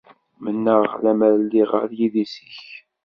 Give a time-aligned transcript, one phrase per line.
[0.43, 2.61] Mennaɣ lemmer lliɣ ɣer yidis-nnek.